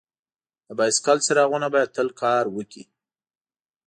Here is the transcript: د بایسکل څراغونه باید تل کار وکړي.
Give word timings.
د 0.67 0.69
بایسکل 0.79 1.17
څراغونه 1.25 1.67
باید 1.73 1.93
تل 1.95 2.07
کار 2.21 2.43
وکړي. 2.51 2.83